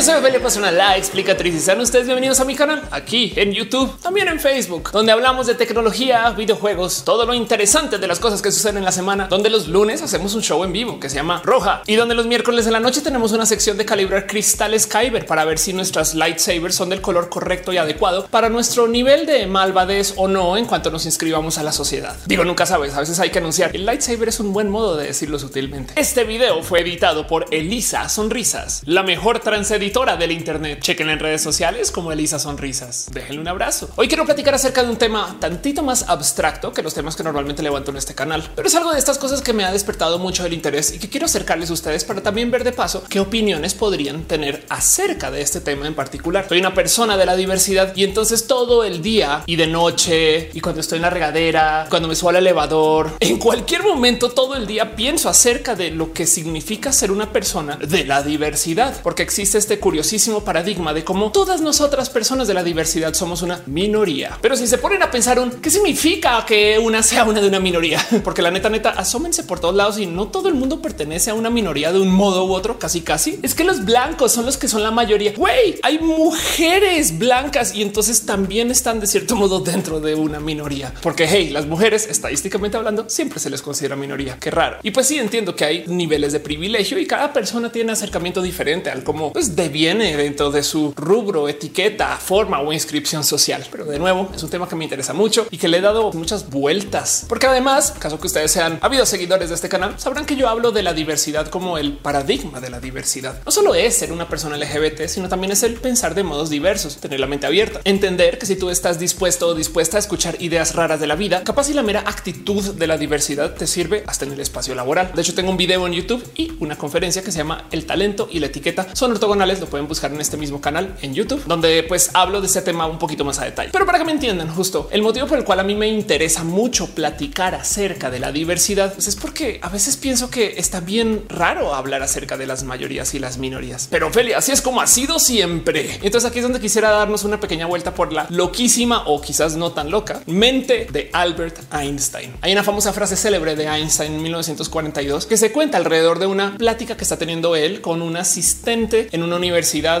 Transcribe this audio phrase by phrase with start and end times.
[0.00, 3.52] Yo soy Ophelia Pastrana, la explicatriz y sean ustedes bienvenidos a mi canal aquí en
[3.52, 8.40] YouTube, también en Facebook, donde hablamos de tecnología, videojuegos, todo lo interesante de las cosas
[8.40, 11.16] que suceden en la semana, donde los lunes hacemos un show en vivo que se
[11.16, 14.86] llama Roja y donde los miércoles de la noche tenemos una sección de calibrar cristales
[14.86, 19.26] Kyber para ver si nuestras lightsabers son del color correcto y adecuado para nuestro nivel
[19.26, 22.16] de malvadez o no en cuanto nos inscribamos a la sociedad.
[22.24, 25.08] Digo, nunca sabes, a veces hay que anunciar el lightsaber es un buen modo de
[25.08, 25.92] decirlo sutilmente.
[26.00, 30.78] Este video fue editado por Elisa Sonrisas, la mejor trans editora del Internet.
[30.80, 33.08] Chequen en redes sociales como Elisa Sonrisas.
[33.12, 33.90] Déjenle un abrazo.
[33.96, 37.60] Hoy quiero platicar acerca de un tema tantito más abstracto que los temas que normalmente
[37.60, 40.46] levanto en este canal, pero es algo de estas cosas que me ha despertado mucho
[40.46, 43.74] el interés y que quiero acercarles a ustedes para también ver de paso qué opiniones
[43.74, 46.46] podrían tener acerca de este tema en particular.
[46.48, 50.60] Soy una persona de la diversidad y entonces todo el día y de noche y
[50.60, 54.68] cuando estoy en la regadera, cuando me subo al elevador, en cualquier momento todo el
[54.68, 59.58] día pienso acerca de lo que significa ser una persona de la diversidad, porque existe
[59.58, 64.38] este curiosísimo paradigma de cómo todas nosotras personas de la diversidad somos una minoría.
[64.40, 67.60] Pero si se ponen a pensar un qué significa que una sea una de una
[67.60, 71.30] minoría, porque la neta, neta, asómense por todos lados y no todo el mundo pertenece
[71.30, 73.40] a una minoría de un modo u otro, casi casi.
[73.42, 75.32] Es que los blancos son los que son la mayoría.
[75.36, 80.92] Güey, hay mujeres blancas y entonces también están de cierto modo dentro de una minoría,
[81.02, 84.36] porque hey, las mujeres estadísticamente hablando siempre se les considera minoría.
[84.38, 84.78] Qué raro.
[84.82, 88.90] Y pues sí entiendo que hay niveles de privilegio y cada persona tiene acercamiento diferente
[88.90, 93.64] al cómo pues deviene dentro de su rubro, etiqueta, forma o inscripción social.
[93.70, 96.10] Pero de nuevo es un tema que me interesa mucho y que le he dado
[96.12, 100.34] muchas vueltas, porque además, caso que ustedes sean habido seguidores de este canal, sabrán que
[100.34, 103.40] yo hablo de la diversidad como el paradigma de la diversidad.
[103.46, 106.96] No solo es ser una persona LGBT, sino también es el pensar de modos diversos,
[106.96, 110.74] tener la mente abierta, entender que si tú estás dispuesto o dispuesta a escuchar ideas
[110.74, 114.24] raras de la vida, capaz y la mera actitud de la diversidad te sirve hasta
[114.24, 115.12] en el espacio laboral.
[115.14, 118.28] De hecho, tengo un video en YouTube y una conferencia que se llama El talento
[118.32, 119.59] y la etiqueta son ortogonales.
[119.60, 122.86] Lo pueden buscar en este mismo canal en YouTube, donde pues hablo de ese tema
[122.86, 123.70] un poquito más a detalle.
[123.72, 126.44] Pero para que me entiendan, justo el motivo por el cual a mí me interesa
[126.44, 131.24] mucho platicar acerca de la diversidad pues es porque a veces pienso que está bien
[131.28, 133.88] raro hablar acerca de las mayorías y las minorías.
[133.90, 135.98] Pero Ophelia, así es como ha sido siempre.
[136.02, 139.72] Entonces aquí es donde quisiera darnos una pequeña vuelta por la loquísima o quizás no
[139.72, 142.32] tan loca mente de Albert Einstein.
[142.40, 146.56] Hay una famosa frase célebre de Einstein en 1942 que se cuenta alrededor de una
[146.56, 149.49] plática que está teniendo él con un asistente en una universidad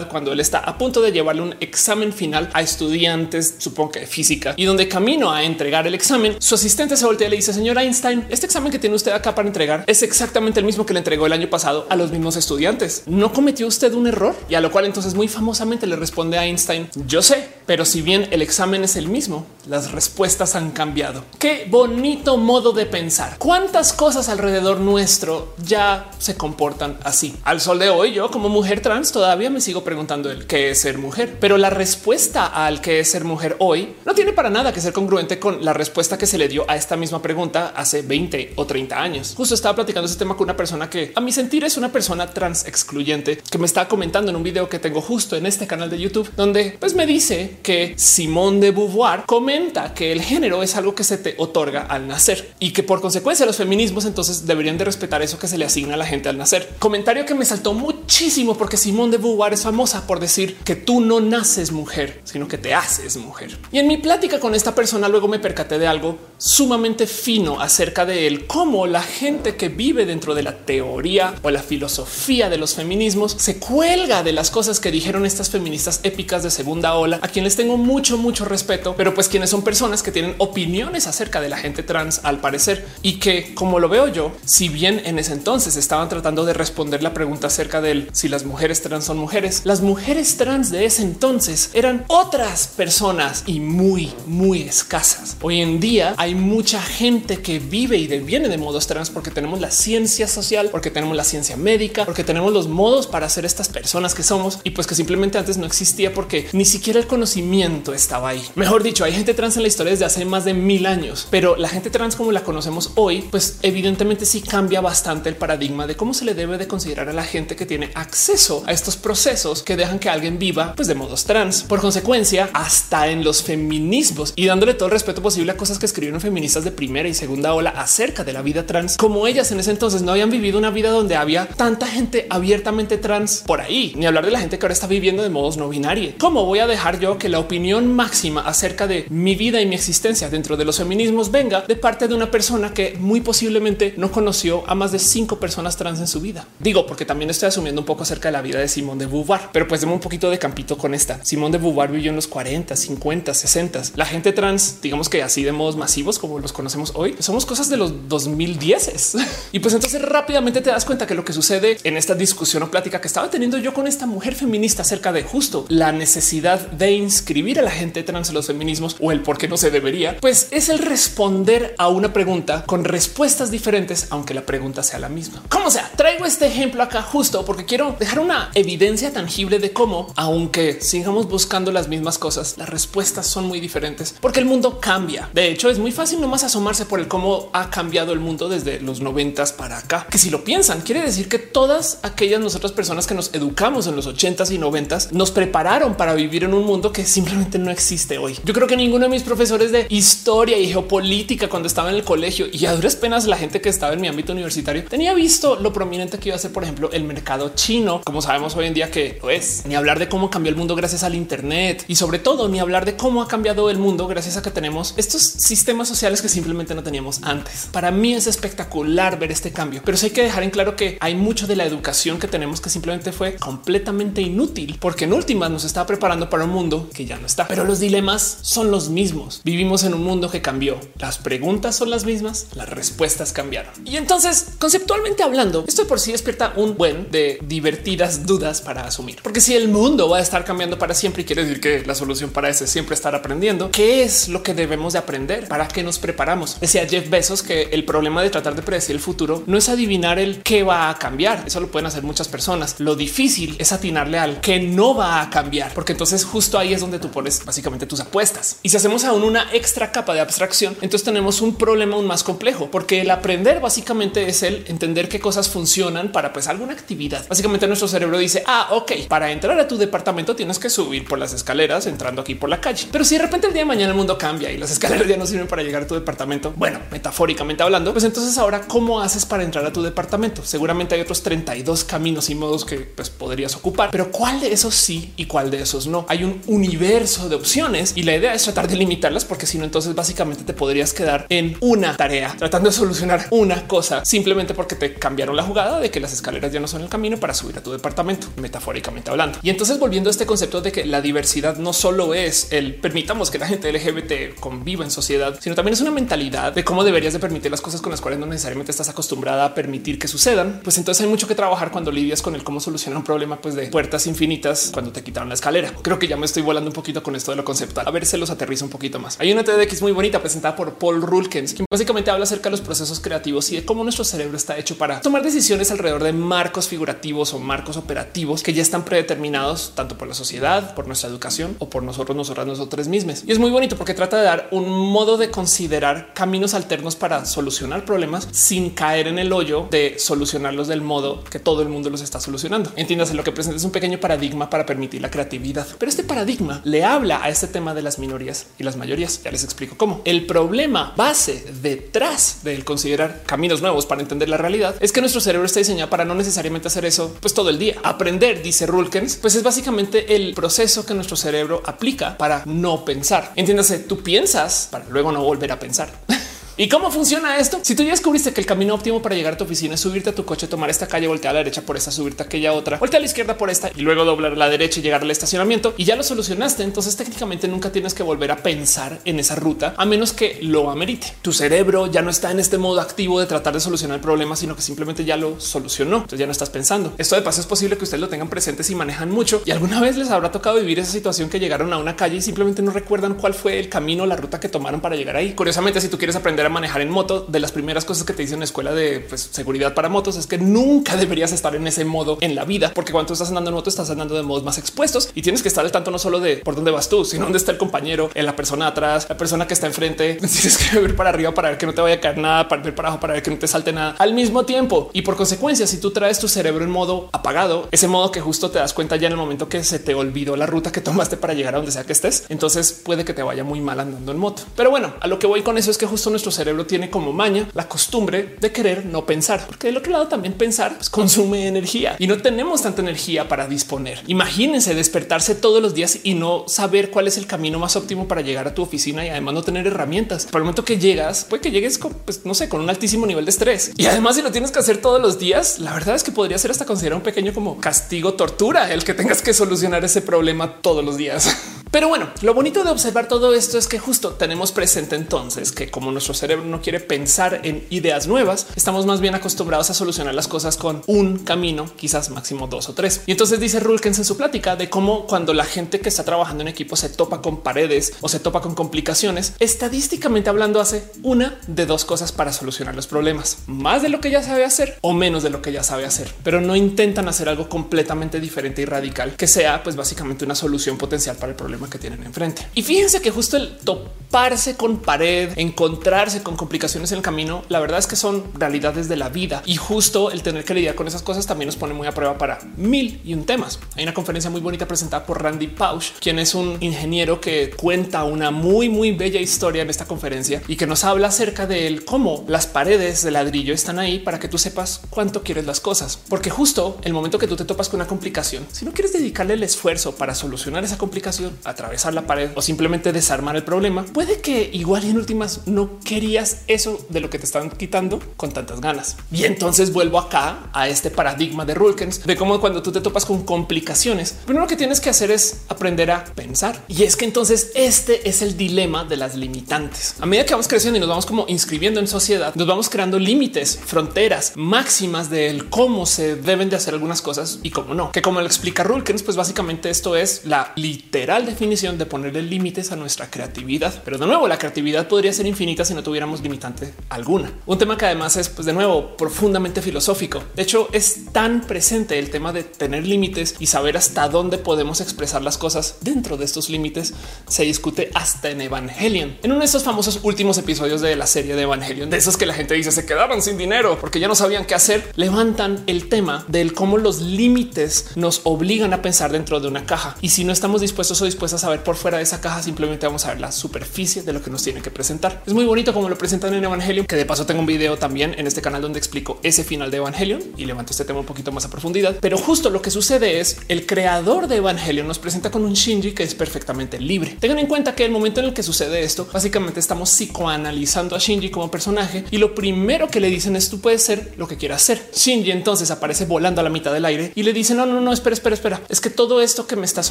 [0.08, 4.06] cuando él está a punto de llevarle un examen final a estudiantes, supongo que de
[4.06, 7.52] física, y donde camino a entregar el examen, su asistente se voltea y le dice,
[7.52, 10.92] señor Einstein, este examen que tiene usted acá para entregar es exactamente el mismo que
[10.92, 13.04] le entregó el año pasado a los mismos estudiantes.
[13.06, 14.34] ¿No cometió usted un error?
[14.48, 18.02] Y a lo cual entonces muy famosamente le responde a Einstein, yo sé, pero si
[18.02, 21.24] bien el examen es el mismo, las respuestas han cambiado.
[21.38, 23.36] Qué bonito modo de pensar.
[23.38, 27.34] ¿Cuántas cosas alrededor nuestro ya se comportan así?
[27.44, 30.80] Al sol de hoy, yo como mujer trans todavía me sigo preguntando el qué es
[30.80, 34.72] ser mujer, pero la respuesta al qué es ser mujer hoy no tiene para nada
[34.72, 38.02] que ser congruente con la respuesta que se le dio a esta misma pregunta hace
[38.02, 39.34] 20 o 30 años.
[39.36, 42.26] Justo estaba platicando ese tema con una persona que a mi sentir es una persona
[42.26, 45.88] trans excluyente que me está comentando en un video que tengo justo en este canal
[45.88, 50.74] de YouTube, donde pues me dice que Simone de Beauvoir comenta que el género es
[50.74, 54.76] algo que se te otorga al nacer y que por consecuencia los feminismos entonces deberían
[54.76, 56.68] de respetar eso que se le asigna a la gente al nacer.
[56.80, 61.00] Comentario que me saltó muchísimo porque Simone de Beauvoir es famosa por decir que tú
[61.00, 63.56] no naces mujer, sino que te haces mujer.
[63.72, 68.06] Y en mi plática con esta persona luego me percaté de algo sumamente fino acerca
[68.06, 72.56] de él, cómo la gente que vive dentro de la teoría o la filosofía de
[72.56, 77.18] los feminismos se cuelga de las cosas que dijeron estas feministas épicas de segunda ola,
[77.22, 81.40] a quienes tengo mucho, mucho respeto, pero pues quienes son personas que tienen opiniones acerca
[81.40, 85.18] de la gente trans al parecer y que como lo veo yo, si bien en
[85.18, 89.18] ese entonces estaban tratando de responder la pregunta acerca del si las mujeres trans son
[89.18, 95.36] mujeres, las mujeres trans de ese entonces eran otras personas y muy, muy escasas.
[95.42, 99.58] Hoy en día hay mucha gente que vive y viene de modos trans porque tenemos
[99.58, 103.68] la ciencia social, porque tenemos la ciencia médica, porque tenemos los modos para ser estas
[103.68, 107.92] personas que somos y pues que simplemente antes no existía porque ni siquiera el conocimiento
[107.92, 108.44] estaba ahí.
[108.54, 111.56] Mejor dicho, hay gente trans en la historia desde hace más de mil años, pero
[111.56, 115.96] la gente trans como la conocemos hoy, pues evidentemente sí cambia bastante el paradigma de
[115.96, 119.62] cómo se le debe de considerar a la gente que tiene acceso a estos procesos
[119.62, 121.64] que dejan que alguien viva pues de modos trans.
[121.64, 125.86] Por consecuencia, hasta en los feminismos y dándole todo el respeto posible a cosas que
[125.86, 129.60] escribieron feministas de primera y segunda ola acerca de la vida trans, como ellas en
[129.60, 133.92] ese entonces no habían vivido una vida donde había tanta gente abiertamente trans por ahí,
[133.96, 136.14] ni hablar de la gente que ahora está viviendo de modos no binarios.
[136.18, 139.74] ¿Cómo voy a dejar yo que la opinión máxima acerca de mi vida y mi
[139.74, 144.10] existencia dentro de los feminismos venga de parte de una persona que muy posiblemente no
[144.10, 146.46] conoció a más de cinco personas trans en su vida?
[146.58, 149.50] Digo, porque también estoy asumiendo un poco acerca de la vida de Simón de Beauvoir.
[149.52, 151.24] Pero pues demos un poquito de campito con esta.
[151.24, 153.82] Simón de Beauvoir vivió en los 40, 50, 60.
[153.96, 157.68] La gente trans, digamos que así de modos masivos como los conocemos hoy, somos cosas
[157.68, 159.16] de los 2010
[159.52, 162.70] y pues entonces rápidamente te das cuenta que lo que sucede en esta discusión o
[162.70, 166.92] plática que estaba teniendo yo con esta mujer feminista acerca de justo la necesidad de
[166.92, 170.16] inscribir a la gente trans en los feminismos o el por qué no se debería,
[170.20, 175.08] pues es el responder a una pregunta con respuestas diferentes, aunque la pregunta sea la
[175.08, 175.42] misma.
[175.48, 178.79] Como sea, traigo este ejemplo acá justo porque quiero dejar una evidencia
[179.12, 184.40] tangible de cómo, aunque sigamos buscando las mismas cosas, las respuestas son muy diferentes porque
[184.40, 185.28] el mundo cambia.
[185.34, 188.80] De hecho, es muy fácil nomás asomarse por el cómo ha cambiado el mundo desde
[188.80, 190.06] los noventas para acá.
[190.10, 193.96] Que si lo piensan, quiere decir que todas aquellas nosotras personas que nos educamos en
[193.96, 198.16] los ochentas y noventas nos prepararon para vivir en un mundo que simplemente no existe
[198.16, 198.38] hoy.
[198.44, 202.04] Yo creo que ninguno de mis profesores de historia y geopolítica cuando estaba en el
[202.04, 205.56] colegio y a duras penas la gente que estaba en mi ámbito universitario tenía visto
[205.56, 208.90] lo prominente que iba a ser, por ejemplo, el mercado chino, como sabemos hoy día
[208.90, 212.18] que lo es, ni hablar de cómo cambió el mundo gracias al Internet y sobre
[212.18, 215.88] todo ni hablar de cómo ha cambiado el mundo gracias a que tenemos estos sistemas
[215.88, 217.68] sociales que simplemente no teníamos antes.
[217.72, 220.98] Para mí es espectacular ver este cambio, pero sí hay que dejar en claro que
[221.00, 225.50] hay mucho de la educación que tenemos que simplemente fue completamente inútil porque en últimas
[225.50, 227.48] nos está preparando para un mundo que ya no está.
[227.48, 229.40] Pero los dilemas son los mismos.
[229.44, 230.78] Vivimos en un mundo que cambió.
[230.98, 233.72] Las preguntas son las mismas, las respuestas cambiaron.
[233.84, 239.18] Y entonces, conceptualmente hablando, esto por sí despierta un buen de divertidas dudas para asumir.
[239.22, 241.94] Porque si el mundo va a estar cambiando para siempre y quiere decir que la
[241.94, 245.48] solución para eso es siempre estar aprendiendo, ¿qué es lo que debemos de aprender?
[245.48, 246.58] ¿Para qué nos preparamos?
[246.60, 250.18] Decía Jeff Bezos que el problema de tratar de predecir el futuro no es adivinar
[250.18, 251.44] el qué va a cambiar.
[251.46, 252.76] Eso lo pueden hacer muchas personas.
[252.78, 256.80] Lo difícil es atinarle al que no va a cambiar, porque entonces justo ahí es
[256.80, 258.58] donde tú pones básicamente tus apuestas.
[258.62, 262.22] Y si hacemos aún una extra capa de abstracción, entonces tenemos un problema aún más
[262.24, 267.26] complejo, porque el aprender básicamente es el entender qué cosas funcionan para pues alguna actividad.
[267.28, 271.18] Básicamente nuestro cerebro dice, ah, ok, para entrar a tu departamento tienes que subir por
[271.18, 272.88] las escaleras entrando aquí por la calle.
[272.90, 275.16] Pero si de repente el día de mañana el mundo cambia y las escaleras ya
[275.16, 279.26] no sirven para llegar a tu departamento, bueno, metafóricamente hablando, pues entonces ahora cómo haces
[279.26, 280.42] para entrar a tu departamento?
[280.44, 284.74] Seguramente hay otros 32 caminos y modos que pues, podrías ocupar, pero cuál de esos
[284.74, 286.06] sí y cuál de esos no?
[286.08, 289.64] Hay un universo de opciones y la idea es tratar de limitarlas porque si no,
[289.64, 294.76] entonces básicamente te podrías quedar en una tarea tratando de solucionar una cosa simplemente porque
[294.76, 297.58] te cambiaron la jugada de que las escaleras ya no son el camino para subir
[297.58, 299.38] a tu departamento, metafóricamente hablando.
[299.42, 303.30] Y entonces volviendo a este concepto de que la diversidad no solo es el permitamos
[303.30, 307.12] que la gente LGBT conviva en sociedad, sino también es una mentalidad de cómo deberías
[307.12, 310.60] de permitir las cosas con las cuales no necesariamente estás acostumbrada a permitir que sucedan.
[310.62, 313.54] Pues entonces hay mucho que trabajar cuando lidias con el cómo solucionar un problema pues
[313.54, 315.72] de puertas infinitas cuando te quitaron la escalera.
[315.82, 317.86] Creo que ya me estoy volando un poquito con esto de lo conceptual.
[317.86, 319.18] A ver, se los aterriza un poquito más.
[319.20, 322.60] Hay una TEDx muy bonita presentada por Paul Rulkens, que básicamente habla acerca de los
[322.60, 326.68] procesos creativos y de cómo nuestro cerebro está hecho para tomar decisiones alrededor de marcos
[326.68, 331.56] figurativos o marcos operativos que ya están predeterminados tanto por la sociedad, por nuestra educación
[331.58, 333.24] o por nosotros, nosotras, nosotros mismos.
[333.26, 337.24] Y es muy bonito porque trata de dar un modo de considerar caminos alternos para
[337.24, 341.90] solucionar problemas sin caer en el hoyo de solucionarlos del modo que todo el mundo
[341.90, 342.70] los está solucionando.
[342.76, 346.60] Entiéndase lo que presenta es un pequeño paradigma para permitir la creatividad, pero este paradigma
[346.64, 349.22] le habla a este tema de las minorías y las mayorías.
[349.24, 354.36] Ya les explico cómo el problema base detrás del considerar caminos nuevos para entender la
[354.36, 357.58] realidad es que nuestro cerebro está diseñado para no necesariamente hacer eso pues todo el
[357.58, 357.76] día.
[357.82, 363.32] Aprender, dice Rulkens, pues es básicamente el proceso que nuestro cerebro aplica para no pensar.
[363.36, 365.90] Entiéndase, tú piensas para luego no volver a pensar.
[366.56, 367.60] ¿Y cómo funciona esto?
[367.62, 370.10] Si tú ya descubriste que el camino óptimo para llegar a tu oficina es subirte
[370.10, 372.52] a tu coche, tomar esta calle, voltear a la derecha por esta, subirte a aquella
[372.52, 375.02] otra, voltear a la izquierda por esta y luego doblar a la derecha y llegar
[375.02, 379.18] al estacionamiento y ya lo solucionaste, entonces técnicamente nunca tienes que volver a pensar en
[379.20, 381.14] esa ruta a menos que lo amerite.
[381.22, 384.36] Tu cerebro ya no está en este modo activo de tratar de solucionar el problema,
[384.36, 385.96] sino que simplemente ya lo solucionó.
[385.96, 386.92] Entonces ya no estás pensando.
[386.98, 389.80] Esto de paso es posible que ustedes lo tengan presente si manejan mucho y alguna
[389.80, 392.70] vez les habrá tocado vivir esa situación que llegaron a una calle y simplemente no
[392.70, 395.32] recuerdan cuál fue el camino, la ruta que tomaron para llegar ahí.
[395.32, 398.22] Curiosamente, si tú quieres aprender a manejar en moto, de las primeras cosas que te
[398.22, 401.66] dicen en la escuela de pues, seguridad para motos es que nunca deberías estar en
[401.66, 404.44] ese modo en la vida, porque cuando estás andando en moto estás andando de modos
[404.44, 407.04] más expuestos y tienes que estar al tanto no solo de por dónde vas tú,
[407.04, 410.14] sino dónde está el compañero, en la persona atrás, la persona que está enfrente.
[410.20, 412.62] Tienes que ver para arriba para ver que no te vaya a caer nada, para
[412.62, 414.90] ver para abajo para ver que no te salte nada al mismo tiempo.
[414.92, 418.50] Y por consecuencia, si tú traes tu cerebro en modo apagado, ese modo que justo
[418.50, 421.16] te das cuenta ya en el momento que se te olvidó la ruta que tomaste
[421.16, 424.12] para llegar a donde sea que estés, entonces puede que te vaya muy mal andando
[424.12, 424.42] en moto.
[424.56, 426.90] Pero bueno, a lo que voy con eso es que justo nuestro nuestro cerebro tiene
[426.90, 430.88] como maña la costumbre de querer no pensar, porque del otro lado también pensar pues,
[430.88, 434.02] consume energía y no tenemos tanta energía para disponer.
[434.06, 438.20] Imagínense despertarse todos los días y no saber cuál es el camino más óptimo para
[438.20, 440.26] llegar a tu oficina y además no tener herramientas.
[440.26, 443.06] Por el momento que llegas, puede que llegues con, pues, no sé, con un altísimo
[443.06, 443.72] nivel de estrés.
[443.76, 446.38] Y además si lo tienes que hacer todos los días, la verdad es que podría
[446.38, 450.60] ser hasta considerar un pequeño como castigo, tortura, el que tengas que solucionar ese problema
[450.62, 451.36] todos los días.
[451.70, 455.70] Pero bueno, lo bonito de observar todo esto es que justo tenemos presente entonces que
[455.70, 460.12] como nuestro cerebro no quiere pensar en ideas nuevas, estamos más bien acostumbrados a solucionar
[460.12, 463.02] las cosas con un camino, quizás máximo dos o tres.
[463.06, 466.42] Y entonces dice Rulkens en su plática de cómo cuando la gente que está trabajando
[466.42, 471.38] en equipo se topa con paredes o se topa con complicaciones, estadísticamente hablando hace una
[471.46, 474.92] de dos cosas para solucionar los problemas, más de lo que ya sabe hacer o
[474.92, 478.64] menos de lo que ya sabe hacer, pero no intentan hacer algo completamente diferente y
[478.64, 482.46] radical que sea pues básicamente una solución potencial para el problema que tienen enfrente.
[482.54, 487.60] Y fíjense que justo el toparse con pared, encontrarse con complicaciones en el camino, la
[487.60, 490.86] verdad es que son realidades de la vida y justo el tener que lidiar con
[490.86, 493.58] esas cosas también nos pone muy a prueba para mil y un temas.
[493.76, 498.04] Hay una conferencia muy bonita presentada por Randy Pausch, quien es un ingeniero que cuenta
[498.04, 502.24] una muy, muy bella historia en esta conferencia y que nos habla acerca de cómo
[502.28, 505.98] las paredes de ladrillo están ahí para que tú sepas cuánto quieres las cosas.
[506.08, 509.34] Porque justo el momento que tú te topas con una complicación, si no quieres dedicarle
[509.34, 514.20] el esfuerzo para solucionar esa complicación, atravesar la pared o simplemente desarmar el problema, puede
[514.20, 518.60] que igual en últimas no querías eso de lo que te están quitando con tantas
[518.60, 518.96] ganas.
[519.12, 523.04] Y entonces vuelvo acá a este paradigma de Rulkens de cómo cuando tú te topas
[523.04, 526.64] con complicaciones, primero que tienes que hacer es aprender a pensar.
[526.68, 529.94] Y es que entonces este es el dilema de las limitantes.
[530.00, 532.98] A medida que vamos creciendo y nos vamos como inscribiendo en sociedad, nos vamos creando
[532.98, 537.92] límites, fronteras máximas del cómo se deben de hacer algunas cosas y cómo no.
[537.92, 542.20] Que como lo explica Rulkens, pues básicamente esto es la literal definición definición de ponerle
[542.20, 543.72] límites a nuestra creatividad.
[543.82, 547.32] Pero de nuevo, la creatividad podría ser infinita si no tuviéramos limitante alguna.
[547.46, 550.22] Un tema que además es, pues de nuevo, profundamente filosófico.
[550.36, 554.82] De hecho, es tan presente el tema de tener límites y saber hasta dónde podemos
[554.82, 556.92] expresar las cosas dentro de estos límites.
[557.26, 559.16] Se discute hasta en Evangelion.
[559.22, 562.26] En uno de estos famosos últimos episodios de la serie de Evangelion, de esos que
[562.26, 565.88] la gente dice se quedaron sin dinero porque ya no sabían qué hacer, levantan el
[565.88, 569.96] tema del cómo los límites nos obligan a pensar dentro de una caja.
[570.02, 572.86] Y si no estamos dispuestos o dispuestos a saber por fuera de esa caja, simplemente
[572.86, 575.22] vamos a ver la superficie de lo que nos tiene que presentar.
[575.26, 578.14] Es muy bonito como lo presentan en Evangelion, que de paso tengo un video también
[578.18, 581.32] en este canal donde explico ese final de Evangelion y levanto este tema un poquito
[581.32, 581.96] más a profundidad.
[582.00, 585.92] Pero justo lo que sucede es el creador de Evangelion nos presenta con un Shinji
[585.92, 587.16] que es perfectamente libre.
[587.20, 590.98] Tengan en cuenta que el momento en el que sucede esto, básicamente estamos psicoanalizando a
[590.98, 594.36] Shinji como personaje y lo primero que le dicen es tú puedes ser lo que
[594.36, 594.90] quieras ser.
[594.94, 597.92] Shinji entonces aparece volando a la mitad del aire y le dicen no, no, no,
[597.92, 598.60] espera, espera, espera.
[598.68, 599.90] Es que todo esto que me estás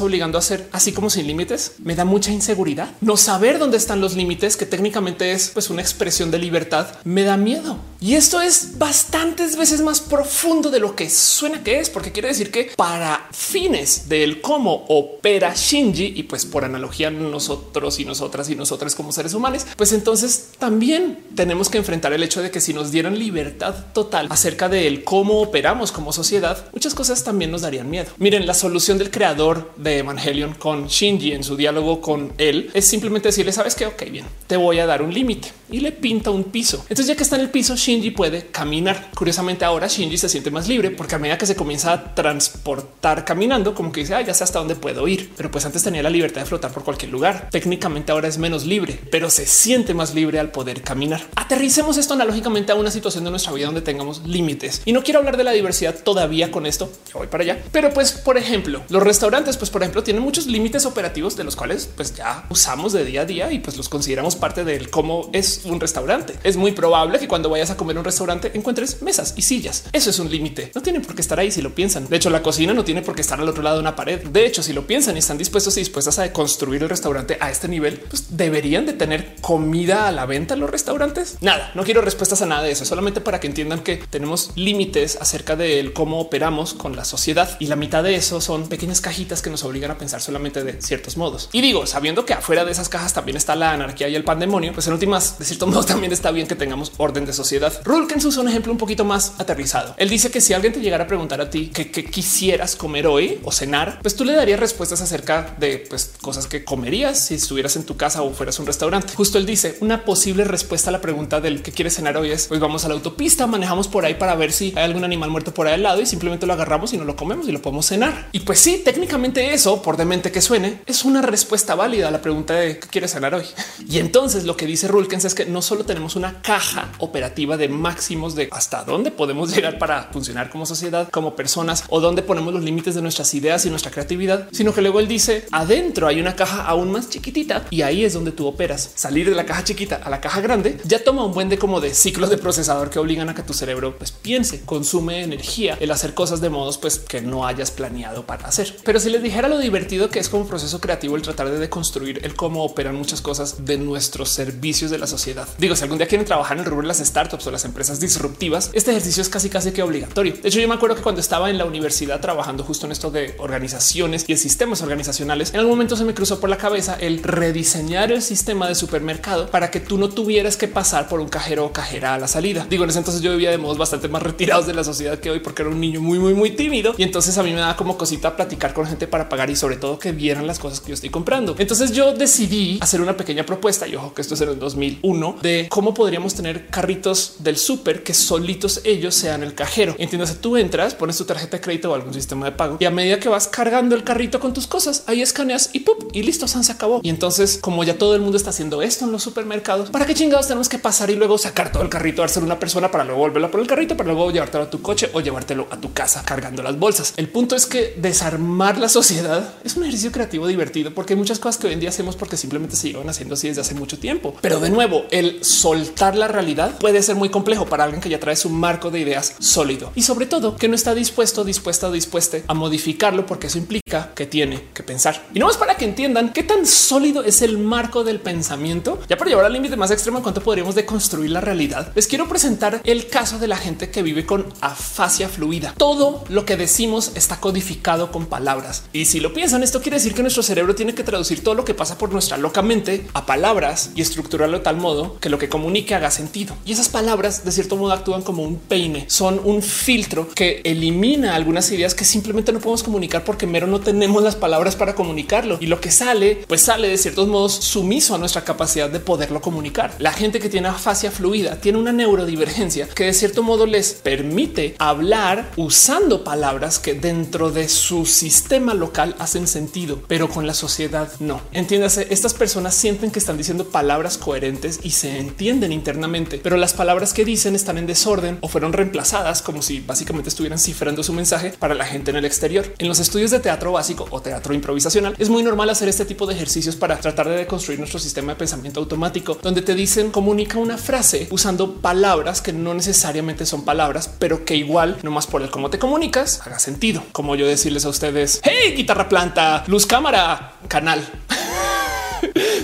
[0.00, 2.90] obligando a hacer, así como sin límites me da mucha inseguridad.
[3.00, 7.22] No saber dónde están los límites, que técnicamente es pues una expresión de libertad, me
[7.22, 7.78] da miedo.
[8.00, 12.28] Y esto es bastantes veces más profundo de lo que suena que es, porque quiere
[12.28, 18.48] decir que para fines del cómo opera Shinji y pues por analogía nosotros y nosotras
[18.48, 22.60] y nosotras como seres humanos, pues entonces también tenemos que enfrentar el hecho de que
[22.60, 27.62] si nos dieran libertad total acerca de cómo operamos como sociedad, muchas cosas también nos
[27.62, 28.10] darían miedo.
[28.16, 32.70] Miren, la solución del creador de Evangelion con Shinji y en su diálogo con él
[32.74, 35.92] es simplemente decirle, sabes que, ok, bien, te voy a dar un límite y le
[35.92, 36.78] pinta un piso.
[36.88, 39.10] Entonces ya que está en el piso, Shinji puede caminar.
[39.14, 43.24] Curiosamente ahora Shinji se siente más libre porque a medida que se comienza a transportar
[43.24, 45.30] caminando, como que dice, ah, ya sé hasta dónde puedo ir.
[45.36, 47.48] Pero pues antes tenía la libertad de flotar por cualquier lugar.
[47.50, 51.22] Técnicamente ahora es menos libre, pero se siente más libre al poder caminar.
[51.36, 54.82] Aterricemos esto analógicamente a una situación de nuestra vida donde tengamos límites.
[54.84, 57.62] Y no quiero hablar de la diversidad todavía con esto, ya voy para allá.
[57.72, 61.56] Pero pues, por ejemplo, los restaurantes, pues por ejemplo, tienen muchos límites operativos de los
[61.56, 65.28] cuales pues ya usamos de día a día y pues los consideramos parte del cómo
[65.32, 66.34] es un restaurante.
[66.44, 69.84] Es muy probable que cuando vayas a comer un restaurante encuentres mesas y sillas.
[69.92, 70.70] Eso es un límite.
[70.74, 72.08] No tienen por qué estar ahí si lo piensan.
[72.08, 74.22] De hecho, la cocina no tiene por qué estar al otro lado de una pared.
[74.28, 77.50] De hecho, si lo piensan y están dispuestos y dispuestas a construir el restaurante a
[77.50, 81.36] este nivel, pues deberían de tener comida a la venta en los restaurantes.
[81.40, 85.18] Nada, no quiero respuestas a nada de eso, solamente para que entiendan que tenemos límites
[85.20, 89.42] acerca de cómo operamos con la sociedad y la mitad de eso son pequeñas cajitas
[89.42, 91.48] que nos obligan a pensar solamente de ciertos modos.
[91.52, 94.72] Y digo, sabiendo que afuera de esas cajas también está la anarquía y el pandemonio,
[94.72, 97.72] pues en últimas, de cierto modo, también está bien que tengamos orden de sociedad.
[97.84, 99.94] Rulkens usa un ejemplo un poquito más aterrizado.
[99.98, 103.40] Él dice que si alguien te llegara a preguntar a ti qué quisieras comer hoy
[103.44, 107.76] o cenar, pues tú le darías respuestas acerca de pues, cosas que comerías si estuvieras
[107.76, 109.14] en tu casa o fueras un restaurante.
[109.14, 112.48] Justo él dice una posible respuesta a la pregunta del que quieres cenar hoy es
[112.48, 115.54] pues vamos a la autopista, manejamos por ahí para ver si hay algún animal muerto
[115.54, 117.86] por ahí al lado y simplemente lo agarramos y no lo comemos y lo podemos
[117.86, 118.28] cenar.
[118.32, 122.22] Y pues sí, técnicamente eso, por demente que suene, es una respuesta válida a la
[122.22, 123.44] pregunta de qué quieres sanar hoy.
[123.88, 127.68] Y entonces lo que dice Rulkens es que no solo tenemos una caja operativa de
[127.68, 132.54] máximos de hasta dónde podemos llegar para funcionar como sociedad, como personas o dónde ponemos
[132.54, 136.20] los límites de nuestras ideas y nuestra creatividad, sino que luego él dice adentro hay
[136.20, 138.90] una caja aún más chiquitita y ahí es donde tú operas.
[138.94, 141.80] Salir de la caja chiquita a la caja grande ya toma un buen de como
[141.80, 145.90] de ciclos de procesador que obligan a que tu cerebro pues piense, consume energía, el
[145.90, 148.76] hacer cosas de modos pues que no hayas planeado para hacer.
[148.84, 152.20] Pero si les dijera lo divertido que es como proceso creativo el tratar de deconstruir
[152.22, 155.48] el cómo operan muchas cosas de nuestros servicios de la sociedad.
[155.58, 157.98] Digo, si algún día quieren trabajar en el rubro de las startups o las empresas
[157.98, 160.34] disruptivas, este ejercicio es casi casi que obligatorio.
[160.40, 163.10] De hecho, yo me acuerdo que cuando estaba en la universidad trabajando justo en esto
[163.10, 167.20] de organizaciones y sistemas organizacionales, en algún momento se me cruzó por la cabeza el
[167.24, 171.66] rediseñar el sistema de supermercado para que tú no tuvieras que pasar por un cajero
[171.66, 172.64] o cajera a la salida.
[172.70, 175.30] Digo, en ese entonces yo vivía de modos bastante más retirados de la sociedad que
[175.30, 176.94] hoy porque era un niño muy, muy, muy tímido.
[176.96, 179.76] Y entonces a mí me da como cosita platicar con gente para pagar y sobre
[179.76, 181.56] todo que vieran las cosas que yo estoy comprando.
[181.58, 185.36] Entonces yo decidí hacer una pequeña propuesta y ojo que esto es en el 2001
[185.42, 189.96] de cómo podríamos tener carritos del súper que solitos ellos sean el cajero.
[189.98, 192.90] Entiendes, tú entras, pones tu tarjeta de crédito o algún sistema de pago y a
[192.90, 196.10] medida que vas cargando el carrito con tus cosas, ahí escaneas y ¡pup!
[196.12, 197.00] y listo, se acabó.
[197.02, 200.14] Y entonces, como ya todo el mundo está haciendo esto en los supermercados, ¿para qué
[200.14, 203.20] chingados tenemos que pasar y luego sacar todo el carrito, ser una persona para luego
[203.20, 206.22] volverla por el carrito, para luego llevártelo a tu coche o llevártelo a tu casa
[206.24, 207.14] cargando las bolsas?
[207.16, 211.38] El punto es que desarmar la sociedad es un ejercicio creativo divertido porque hay muchas
[211.38, 213.98] cosas que hoy en día hacemos porque simplemente se llevan haciendo así desde hace mucho
[213.98, 214.34] tiempo.
[214.40, 218.20] Pero de nuevo, el soltar la realidad puede ser muy complejo para alguien que ya
[218.20, 221.92] trae su marco de ideas sólido y sobre todo que no está dispuesto, dispuesta o
[221.92, 225.26] dispuesta a modificarlo porque eso implica que tiene que pensar.
[225.34, 229.00] Y no es para que entiendan qué tan sólido es el marco del pensamiento.
[229.08, 231.92] Ya para llevar al límite más extremo, cuánto podríamos deconstruir la realidad.
[231.94, 235.74] Les quiero presentar el caso de la gente que vive con afasia fluida.
[235.76, 238.84] Todo lo que decimos está codificado con palabras.
[238.92, 241.64] Y si lo piensan, esto quiere decir que nuestro cerebro tiene que traducir todo lo
[241.64, 245.38] que pasa por nuestra loca mente a palabras y estructurarlo de tal modo que lo
[245.38, 246.56] que comunique haga sentido.
[246.64, 251.34] Y esas palabras de cierto modo actúan como un peine, son un filtro que elimina
[251.34, 255.58] algunas ideas que simplemente no podemos comunicar porque mero no tenemos las palabras para comunicarlo.
[255.60, 259.40] Y lo que sale, pues sale de ciertos modos sumiso a nuestra capacidad de poderlo
[259.40, 259.94] comunicar.
[259.98, 264.74] La gente que tiene afasia fluida tiene una neurodivergencia que de cierto modo les permite
[264.78, 271.10] hablar usando palabras que dentro de su sistema local hacen sentido, pero con la sociedad
[271.20, 271.40] no.
[271.52, 276.72] Entiéndase, estas personas sienten que están diciendo palabras coherentes y se entienden internamente, pero las
[276.72, 281.12] palabras que dicen están en desorden o fueron reemplazadas como si básicamente estuvieran cifrando su
[281.12, 282.72] mensaje para la gente en el exterior.
[282.78, 286.26] En los estudios de teatro básico o teatro improvisacional es muy normal hacer este tipo
[286.26, 290.58] de ejercicios para tratar de construir nuestro sistema de pensamiento automático, donde te dicen comunica
[290.58, 295.50] una frase usando palabras que no necesariamente son palabras, pero que igual nomás por el
[295.50, 297.02] cómo te comunicas haga sentido.
[297.12, 300.19] Como yo decirles a ustedes, hey, guitarra planta, luz cámara,
[300.68, 301.00] canal.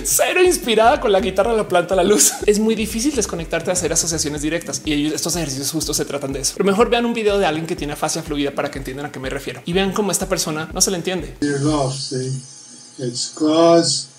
[0.03, 2.31] cero inspirada con la guitarra, la planta, la luz.
[2.45, 6.41] Es muy difícil desconectarte a hacer asociaciones directas y estos ejercicios justo se tratan de
[6.41, 6.53] eso.
[6.55, 9.11] Pero mejor vean un video de alguien que tiene fascia fluida para que entiendan a
[9.11, 11.37] qué me refiero y vean cómo esta persona no se le entiende.
[12.99, 14.09] It's.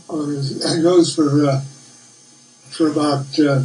[0.00, 1.60] It goes for uh,
[2.70, 3.62] for about uh,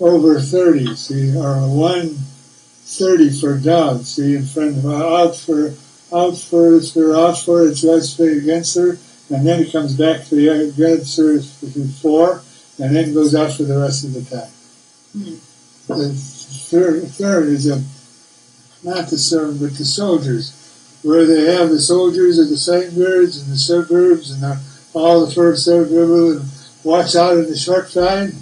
[0.00, 0.96] over thirty.
[0.96, 2.16] See, or one
[2.98, 4.14] thirty for dogs.
[4.14, 5.74] See, in front of out for
[6.12, 8.98] out for for out for its let's play against her,
[9.30, 11.40] and then it comes back to the against her
[12.00, 12.42] four,
[12.78, 14.50] and then goes out for the rest of the time.
[15.16, 15.38] Mm.
[15.88, 17.82] The third, third is a
[18.84, 20.58] not the servant, but the soldiers
[21.02, 24.60] where they have the soldiers of the Seinbergs and the suburbs and the,
[24.94, 26.50] all the first suburbs and
[26.84, 28.32] watch out in the short time.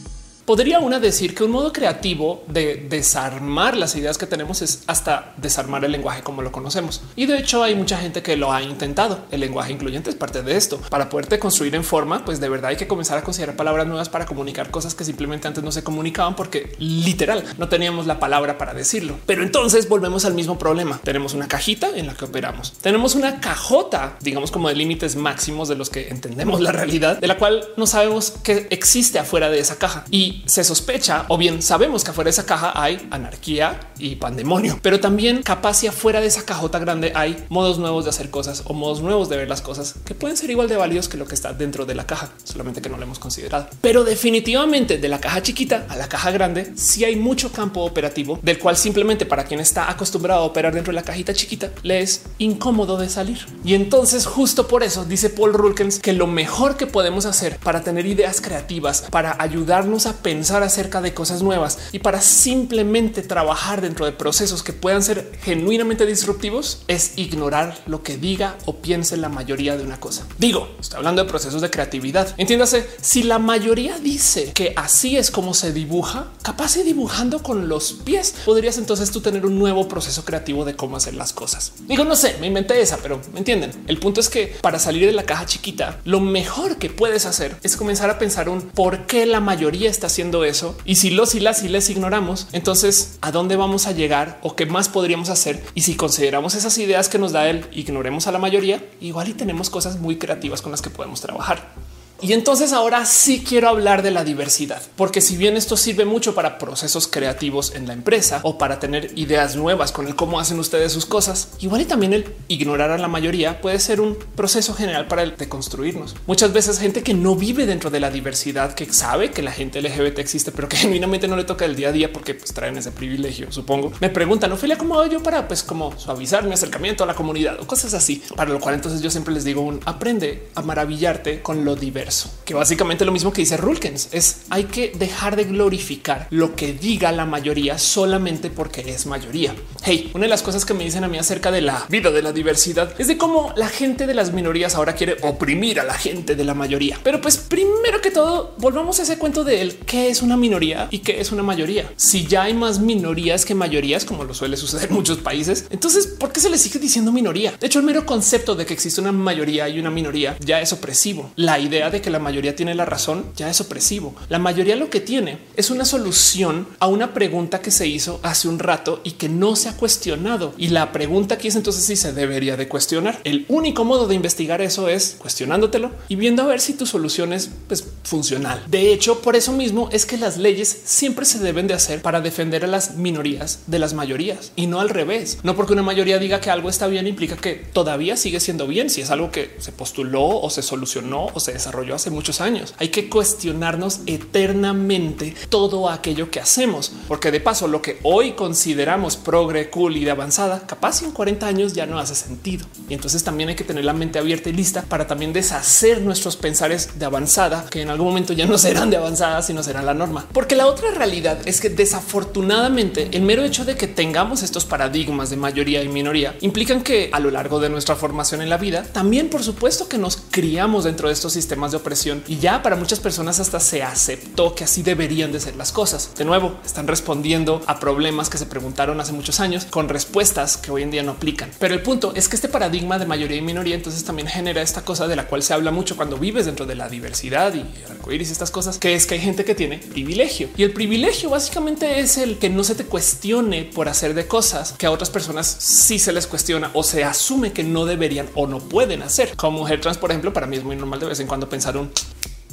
[0.51, 5.33] Podría una decir que un modo creativo de desarmar las ideas que tenemos es hasta
[5.37, 7.03] desarmar el lenguaje como lo conocemos.
[7.15, 9.27] Y de hecho hay mucha gente que lo ha intentado.
[9.31, 10.81] El lenguaje incluyente es parte de esto.
[10.91, 14.09] Para poderte construir en forma, pues de verdad hay que comenzar a considerar palabras nuevas
[14.09, 18.59] para comunicar cosas que simplemente antes no se comunicaban porque literal no teníamos la palabra
[18.59, 19.21] para decirlo.
[19.27, 21.01] Pero entonces volvemos al mismo problema.
[21.05, 22.73] Tenemos una cajita en la que operamos.
[22.83, 27.29] Tenemos una cajota, digamos como de límites máximos de los que entendemos la realidad, de
[27.29, 30.05] la cual no sabemos que existe afuera de esa caja.
[30.11, 34.79] Y se sospecha o bien sabemos que afuera de esa caja hay anarquía y pandemonio,
[34.83, 38.63] pero también capaz si afuera de esa cajota grande hay modos nuevos de hacer cosas
[38.67, 41.27] o modos nuevos de ver las cosas que pueden ser igual de válidos que lo
[41.27, 43.69] que está dentro de la caja, solamente que no lo hemos considerado.
[43.81, 48.39] Pero definitivamente de la caja chiquita a la caja grande, si hay mucho campo operativo
[48.43, 52.01] del cual simplemente para quien está acostumbrado a operar dentro de la cajita chiquita le
[52.01, 53.47] es incómodo de salir.
[53.65, 57.83] Y entonces justo por eso dice Paul Rulkens que lo mejor que podemos hacer para
[57.83, 63.23] tener ideas creativas, para ayudarnos a pensar pensar acerca de cosas nuevas y para simplemente
[63.23, 68.77] trabajar dentro de procesos que puedan ser genuinamente disruptivos es ignorar lo que diga o
[68.77, 70.25] piense la mayoría de una cosa.
[70.39, 72.33] Digo, estoy hablando de procesos de creatividad.
[72.37, 77.69] Entiéndase, si la mayoría dice que así es como se dibuja, capaz de dibujando con
[77.69, 81.73] los pies, podrías entonces tú tener un nuevo proceso creativo de cómo hacer las cosas.
[81.89, 83.73] Digo, no sé, me inventé esa, pero me entienden.
[83.89, 87.57] El punto es que para salir de la caja chiquita, lo mejor que puedes hacer
[87.65, 90.77] es comenzar a pensar un por qué la mayoría está haciendo eso.
[90.85, 94.57] Y si los y las y les ignoramos, entonces a dónde vamos a llegar o
[94.57, 95.65] qué más podríamos hacer.
[95.75, 99.35] Y si consideramos esas ideas que nos da él, ignoremos a la mayoría, igual y
[99.35, 101.73] tenemos cosas muy creativas con las que podemos trabajar.
[102.23, 106.35] Y entonces ahora sí quiero hablar de la diversidad, porque si bien esto sirve mucho
[106.35, 110.59] para procesos creativos en la empresa o para tener ideas nuevas con el cómo hacen
[110.59, 114.75] ustedes sus cosas, igual y también el ignorar a la mayoría puede ser un proceso
[114.75, 116.15] general para el de construirnos.
[116.27, 119.81] Muchas veces gente que no vive dentro de la diversidad, que sabe que la gente
[119.81, 122.77] LGBT existe, pero que genuinamente no le toca el día a día porque pues, traen
[122.77, 123.93] ese privilegio, supongo.
[124.01, 127.59] Me preguntan, Ophelia, ¿cómo hago yo para pues como suavizar mi acercamiento a la comunidad
[127.61, 128.23] o cosas así?
[128.37, 132.10] Para lo cual entonces yo siempre les digo un aprende a maravillarte con lo diverso
[132.45, 136.73] que básicamente lo mismo que dice Rulkens es hay que dejar de glorificar lo que
[136.73, 139.55] diga la mayoría solamente porque es mayoría.
[139.83, 142.23] Hey, una de las cosas que me dicen a mí acerca de la vida de
[142.23, 145.95] la diversidad es de cómo la gente de las minorías ahora quiere oprimir a la
[145.95, 146.99] gente de la mayoría.
[147.03, 150.89] Pero pues primero que todo, volvamos a ese cuento de el qué es una minoría
[150.91, 151.93] y qué es una mayoría.
[151.97, 156.07] Si ya hay más minorías que mayorías, como lo suele suceder en muchos países, entonces
[156.07, 157.55] ¿por qué se le sigue diciendo minoría?
[157.59, 160.73] De hecho, el mero concepto de que existe una mayoría y una minoría ya es
[160.73, 161.31] opresivo.
[161.37, 164.15] La idea de que la mayoría tiene la razón ya es opresivo.
[164.29, 168.49] La mayoría lo que tiene es una solución a una pregunta que se hizo hace
[168.49, 170.55] un rato y que no se ha cuestionado.
[170.59, 173.21] Y la pregunta aquí es entonces si se debería de cuestionar.
[173.25, 177.33] El único modo de investigar eso es cuestionándotelo y viendo a ver si tu solución
[177.33, 178.63] es pues, funcional.
[178.69, 182.21] De hecho, por eso mismo es que las leyes siempre se deben de hacer para
[182.21, 185.39] defender a las minorías de las mayorías y no al revés.
[185.43, 188.91] No porque una mayoría diga que algo está bien implica que todavía sigue siendo bien
[188.91, 192.75] si es algo que se postuló o se solucionó o se desarrolló hace muchos años.
[192.79, 199.17] Hay que cuestionarnos eternamente todo aquello que hacemos, porque de paso lo que hoy consideramos
[199.17, 202.67] progre, cool y de avanzada, capaz en 40 años ya no hace sentido.
[202.89, 206.37] Y entonces también hay que tener la mente abierta y lista para también deshacer nuestros
[206.37, 209.95] pensares de avanzada, que en algún momento ya no serán de avanzada, sino serán la
[209.95, 210.27] norma.
[210.33, 215.31] Porque la otra realidad es que desafortunadamente el mero hecho de que tengamos estos paradigmas
[215.31, 218.83] de mayoría y minoría implican que a lo largo de nuestra formación en la vida,
[218.83, 222.77] también por supuesto que nos criamos dentro de estos sistemas de opresión y ya para
[222.77, 226.15] muchas personas hasta se aceptó que así deberían de ser las cosas.
[226.17, 230.71] De nuevo, están respondiendo a problemas que se preguntaron hace muchos años con respuestas que
[230.71, 231.51] hoy en día no aplican.
[231.59, 234.83] Pero el punto es que este paradigma de mayoría y minoría entonces también genera esta
[234.83, 237.91] cosa de la cual se habla mucho cuando vives dentro de la diversidad y el
[237.91, 241.31] arcoíris y estas cosas, que es que hay gente que tiene privilegio y el privilegio
[241.31, 245.11] básicamente es el que no se te cuestione por hacer de cosas que a otras
[245.11, 249.37] personas sí se les cuestiona o se asume que no deberían o no pueden hacer.
[249.37, 251.60] Como mujer trans, por ejemplo, para mí es muy normal de vez en cuando pensar
[251.77, 251.91] un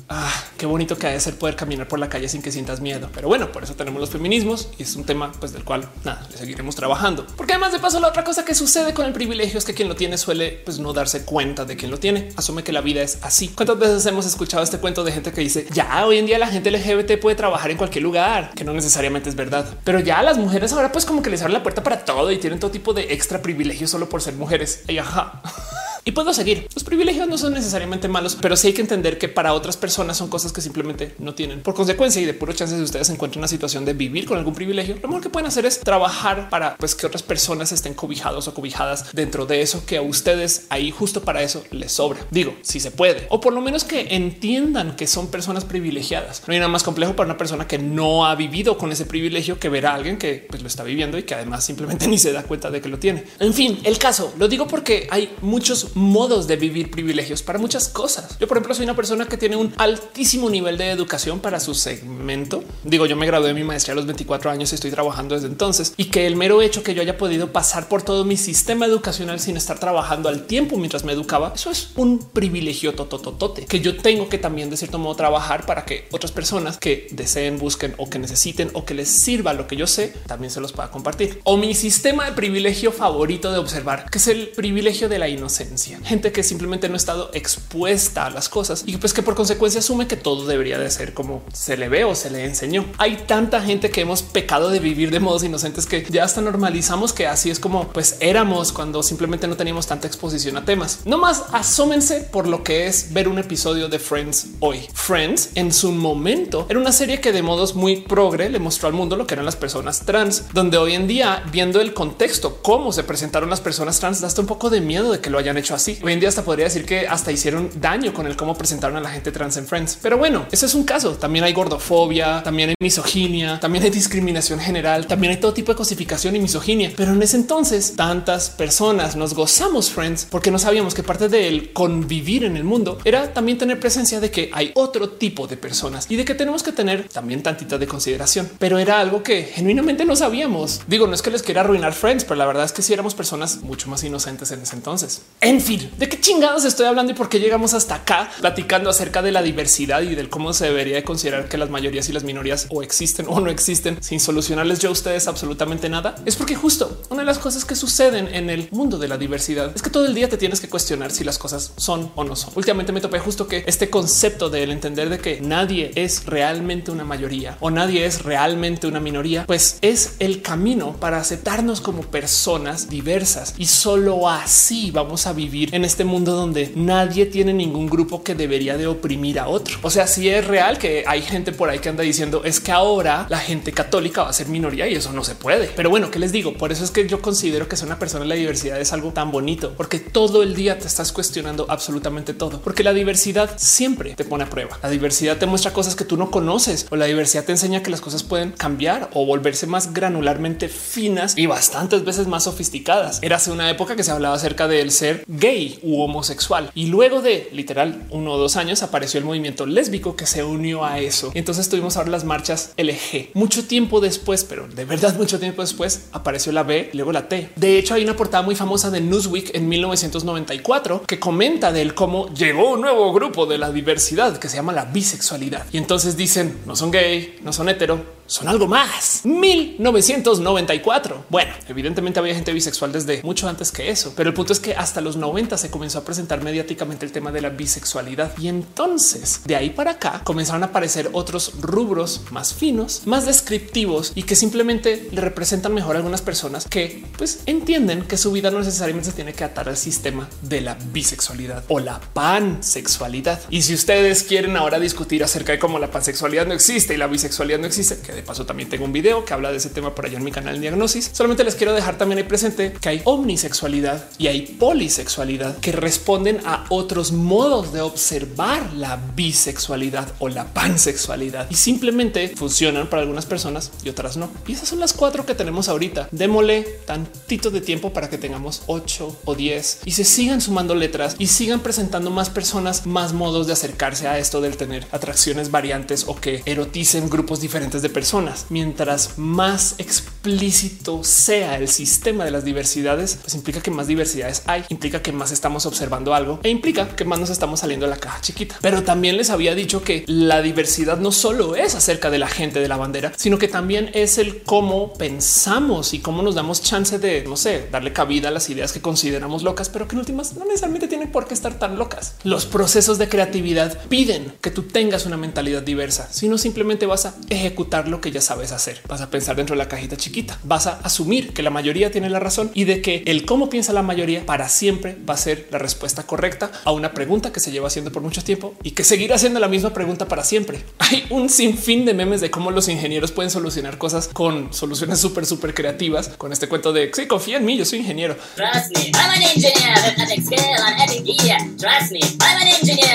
[0.10, 2.80] Ah, qué bonito que ha de ser poder caminar por la calle sin que sientas
[2.80, 3.10] miedo.
[3.14, 6.26] Pero bueno, por eso tenemos los feminismos y es un tema pues, del cual nada,
[6.32, 7.28] le seguiremos trabajando.
[7.36, 9.90] Porque además de paso, la otra cosa que sucede con el privilegio es que quien
[9.90, 12.30] lo tiene suele pues, no darse cuenta de quién lo tiene.
[12.38, 13.50] Asume que la vida es así.
[13.50, 16.48] ¿Cuántas veces hemos escuchado este cuento de gente que dice ya hoy en día la
[16.48, 20.38] gente LGBT puede trabajar en cualquier lugar, que no necesariamente es verdad, pero ya las
[20.38, 22.94] mujeres ahora pues como que les abre la puerta para todo y tienen todo tipo
[22.94, 24.84] de extra privilegios solo por ser mujeres.
[24.88, 25.42] Y ajá.
[26.08, 26.70] Y puedo seguir.
[26.74, 30.16] Los privilegios no son necesariamente malos, pero sí hay que entender que para otras personas
[30.16, 31.60] son cosas que simplemente no tienen.
[31.60, 34.56] Por consecuencia y de puro chance, si ustedes encuentran una situación de vivir con algún
[34.56, 38.48] privilegio, lo mejor que pueden hacer es trabajar para pues, que otras personas estén cobijados
[38.48, 42.26] o cobijadas dentro de eso que a ustedes ahí justo para eso les sobra.
[42.32, 46.42] Digo, si se puede, o por lo menos que entiendan que son personas privilegiadas.
[46.48, 49.60] No hay nada más complejo para una persona que no ha vivido con ese privilegio
[49.60, 52.32] que ver a alguien que pues, lo está viviendo y que además simplemente ni se
[52.32, 53.26] da cuenta de que lo tiene.
[53.40, 57.90] En fin, el caso lo digo porque hay muchos modos de vivir privilegios para muchas
[57.90, 58.38] cosas.
[58.40, 61.74] Yo, por ejemplo, soy una persona que tiene un altísimo nivel de educación para su
[61.74, 62.64] segmento.
[62.84, 65.48] Digo, yo me gradué de mi maestría a los 24 años y estoy trabajando desde
[65.48, 68.86] entonces y que el mero hecho que yo haya podido pasar por todo mi sistema
[68.86, 73.80] educacional sin estar trabajando al tiempo mientras me educaba, eso es un privilegio totototote que
[73.80, 77.96] yo tengo que también de cierto modo trabajar para que otras personas que deseen, busquen
[77.98, 80.92] o que necesiten o que les sirva lo que yo sé, también se los pueda
[80.92, 81.40] compartir.
[81.44, 85.87] O mi sistema de privilegio favorito de observar, que es el privilegio de la inocencia
[86.04, 89.80] gente que simplemente no ha estado expuesta a las cosas y pues que por consecuencia
[89.80, 92.86] asume que todo debería de ser como se le ve o se le enseñó.
[92.98, 97.14] Hay tanta gente que hemos pecado de vivir de modos inocentes que ya hasta normalizamos
[97.14, 101.00] que así es como pues éramos cuando simplemente no teníamos tanta exposición a temas.
[101.06, 104.88] No más asómense por lo que es ver un episodio de Friends hoy.
[104.94, 108.94] Friends en su momento era una serie que de modos muy progre le mostró al
[108.94, 112.92] mundo lo que eran las personas trans, donde hoy en día viendo el contexto, cómo
[112.92, 115.58] se presentaron las personas trans, da hasta un poco de miedo de que lo hayan
[115.58, 115.98] hecho así.
[116.04, 119.02] Hoy en día hasta podría decir que hasta hicieron daño con el cómo presentaron a
[119.02, 119.98] la gente trans en Friends.
[120.02, 121.14] Pero bueno, ese es un caso.
[121.14, 125.78] También hay gordofobia, también hay misoginia, también hay discriminación general, también hay todo tipo de
[125.78, 126.92] cosificación y misoginia.
[126.96, 131.72] Pero en ese entonces tantas personas nos gozamos Friends porque no sabíamos que parte del
[131.74, 136.08] convivir en el mundo era también tener presencia de que hay otro tipo de personas
[136.10, 138.50] y de que tenemos que tener también tantita de consideración.
[138.60, 140.82] Pero era algo que genuinamente no sabíamos.
[140.88, 143.16] Digo, no es que les quiera arruinar Friends, pero la verdad es que si éramos
[143.16, 145.22] personas mucho más inocentes en ese entonces.
[145.42, 149.22] En fin, ¿de qué chingados estoy hablando y por qué llegamos hasta acá platicando acerca
[149.22, 152.24] de la diversidad y del cómo se debería de considerar que las mayorías y las
[152.24, 156.16] minorías o existen o no existen sin solucionarles yo a ustedes absolutamente nada?
[156.26, 159.72] Es porque justo una de las cosas que suceden en el mundo de la diversidad
[159.76, 162.36] es que todo el día te tienes que cuestionar si las cosas son o no
[162.36, 162.52] son.
[162.56, 167.04] Últimamente me topé justo que este concepto del entender de que nadie es realmente una
[167.04, 172.90] mayoría o nadie es realmente una minoría, pues es el camino para aceptarnos como personas
[172.90, 178.24] diversas y solo así vamos a vivir en este mundo donde nadie tiene ningún grupo
[178.24, 179.78] que debería de oprimir a otro.
[179.82, 182.72] O sea, si es real que hay gente por ahí que anda diciendo es que
[182.72, 185.68] ahora la gente católica va a ser minoría y eso no se puede.
[185.76, 186.54] Pero bueno, ¿qué les digo?
[186.54, 189.12] Por eso es que yo considero que ser una persona en la diversidad es algo
[189.12, 194.16] tan bonito, porque todo el día te estás cuestionando absolutamente todo, porque la diversidad siempre
[194.16, 194.78] te pone a prueba.
[194.84, 197.92] La diversidad te muestra cosas que tú no conoces o la diversidad te enseña que
[197.92, 203.20] las cosas pueden cambiar o volverse más granularmente finas y bastantes veces más sofisticadas.
[203.22, 207.22] Era hace una época que se hablaba acerca del ser gay u homosexual y luego
[207.22, 211.32] de literal uno o dos años apareció el movimiento lésbico que se unió a eso.
[211.34, 213.30] Entonces tuvimos ahora las marchas LG.
[213.34, 217.50] Mucho tiempo después, pero de verdad mucho tiempo después apareció la B, luego la T.
[217.56, 222.34] De hecho, hay una portada muy famosa de Newsweek en 1994 que comenta del cómo
[222.34, 225.66] llegó un nuevo grupo de la diversidad que se llama la bisexualidad.
[225.72, 229.22] Y entonces dicen no son gay, no son hetero, son algo más.
[229.24, 231.26] 1994.
[231.30, 234.76] Bueno, evidentemente había gente bisexual desde mucho antes que eso, pero el punto es que
[234.76, 239.42] hasta los 90 se comenzó a presentar mediáticamente el tema de la bisexualidad y entonces
[239.46, 244.36] de ahí para acá comenzaron a aparecer otros rubros más finos, más descriptivos y que
[244.36, 249.10] simplemente le representan mejor a algunas personas que pues entienden que su vida no necesariamente
[249.10, 253.40] se tiene que atar al sistema de la bisexualidad o la pansexualidad.
[253.50, 257.08] Y si ustedes quieren ahora discutir acerca de cómo la pansexualidad no existe y la
[257.08, 260.06] bisexualidad no existe, de paso también tengo un video que habla de ese tema por
[260.06, 261.12] allá en mi canal Diagnosis.
[261.14, 266.42] Solamente les quiero dejar también ahí presente que hay omnisexualidad y hay polisexualidad que responden
[266.46, 273.28] a otros modos de observar la bisexualidad o la pansexualidad y simplemente funcionan para algunas
[273.28, 274.30] personas y otras no.
[274.48, 276.10] Y esas son las cuatro que tenemos ahorita.
[276.12, 281.16] Démosle tantito de tiempo para que tengamos ocho o diez y se sigan sumando letras
[281.20, 286.06] y sigan presentando más personas, más modos de acercarse a esto del tener atracciones variantes
[286.08, 288.07] o que eroticen grupos diferentes de personas.
[288.50, 294.64] Mientras más explícito sea el sistema de las diversidades, pues implica que más diversidades hay,
[294.70, 297.98] implica que más estamos observando algo e implica que más nos estamos saliendo de la
[297.98, 298.56] caja chiquita.
[298.62, 302.62] Pero también les había dicho que la diversidad no solo es acerca de la gente
[302.62, 307.00] de la bandera, sino que también es el cómo pensamos y cómo nos damos chance
[307.00, 310.34] de, no sé, darle cabida a las ideas que consideramos locas, pero que en últimas
[310.34, 312.16] no necesariamente tienen por qué estar tan locas.
[312.24, 317.06] Los procesos de creatividad piden que tú tengas una mentalidad diversa, si no simplemente vas
[317.06, 318.80] a ejecutar lo que ya sabes hacer.
[318.88, 322.12] Vas a pensar dentro de la cajita chiquita, vas a asumir que la mayoría tiene
[322.12, 325.48] la razón y de que el cómo piensa la mayoría para siempre va a ser
[325.50, 328.84] la respuesta correcta a una pregunta que se lleva haciendo por mucho tiempo y que
[328.84, 330.64] seguirá haciendo la misma pregunta para siempre.
[330.78, 335.26] Hay un sinfín de memes de cómo los ingenieros pueden solucionar cosas con soluciones súper,
[335.26, 338.16] súper creativas con este cuento de sí, confía en mí, yo soy ingeniero.